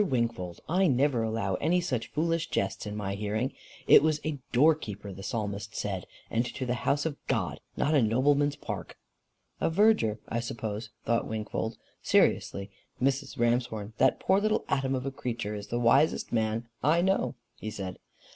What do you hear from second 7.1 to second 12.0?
God, not a nobleman's park." "A verger, I suppose," thought Wingfold.